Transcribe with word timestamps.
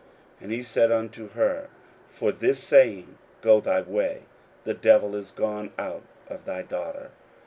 41:007:029 0.39 0.41
And 0.45 0.51
he 0.53 0.63
said 0.63 0.91
unto 0.91 1.29
her, 1.29 1.67
For 2.09 2.31
this 2.31 2.59
saying 2.63 3.19
go 3.41 3.59
thy 3.59 3.81
way; 3.81 4.23
the 4.63 4.73
devil 4.73 5.13
is 5.15 5.29
gone 5.29 5.71
out 5.77 6.01
of 6.27 6.45
thy 6.45 6.63
daughter. 6.63 7.11